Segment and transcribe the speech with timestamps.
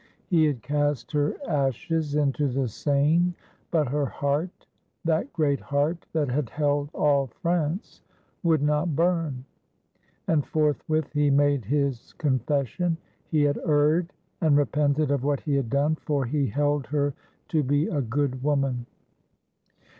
[0.25, 3.35] He had cast her ashes into the Seine,
[3.69, 4.65] but her heart—
[5.05, 8.01] that great heart that had held all France—
[8.43, 9.45] would not burn.
[10.27, 12.97] And forthwith he made his confession;
[13.29, 14.11] he had erred
[14.41, 17.13] and repented of what he had done, for he held her
[17.49, 18.87] to be a good woman.